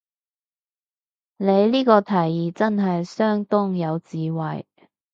[1.37, 4.65] 你呢個提議真係相當有智慧